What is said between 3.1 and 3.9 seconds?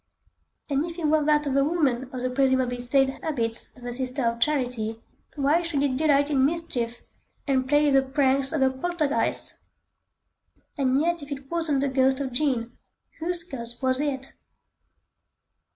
habits of